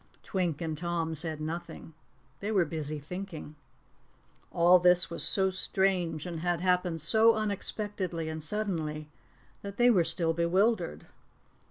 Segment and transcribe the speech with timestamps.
[0.23, 1.93] Twink and Tom said nothing.
[2.39, 3.53] They were busy thinking.
[4.51, 9.09] All this was so strange and had happened so unexpectedly and suddenly
[9.61, 11.05] that they were still bewildered.